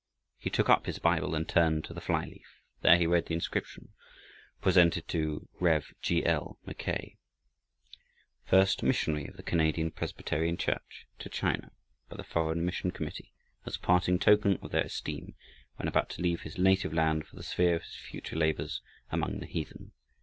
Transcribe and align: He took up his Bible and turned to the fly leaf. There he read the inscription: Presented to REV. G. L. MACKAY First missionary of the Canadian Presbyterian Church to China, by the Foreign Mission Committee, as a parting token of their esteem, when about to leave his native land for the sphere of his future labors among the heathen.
He 0.39 0.49
took 0.49 0.67
up 0.67 0.87
his 0.87 0.97
Bible 0.97 1.35
and 1.35 1.47
turned 1.47 1.85
to 1.85 1.93
the 1.93 2.01
fly 2.01 2.25
leaf. 2.25 2.59
There 2.81 2.97
he 2.97 3.05
read 3.05 3.27
the 3.27 3.35
inscription: 3.35 3.89
Presented 4.59 5.07
to 5.09 5.47
REV. 5.59 5.93
G. 6.01 6.25
L. 6.25 6.57
MACKAY 6.65 7.19
First 8.47 8.81
missionary 8.81 9.27
of 9.27 9.37
the 9.37 9.43
Canadian 9.43 9.91
Presbyterian 9.91 10.57
Church 10.57 11.05
to 11.19 11.29
China, 11.29 11.69
by 12.09 12.15
the 12.17 12.23
Foreign 12.23 12.65
Mission 12.65 12.89
Committee, 12.89 13.31
as 13.67 13.75
a 13.75 13.79
parting 13.79 14.17
token 14.17 14.57
of 14.63 14.71
their 14.71 14.85
esteem, 14.85 15.35
when 15.75 15.87
about 15.87 16.09
to 16.09 16.21
leave 16.23 16.41
his 16.41 16.57
native 16.57 16.95
land 16.95 17.27
for 17.27 17.35
the 17.35 17.43
sphere 17.43 17.75
of 17.75 17.83
his 17.83 17.95
future 17.95 18.35
labors 18.35 18.81
among 19.11 19.37
the 19.37 19.45
heathen. 19.45 19.91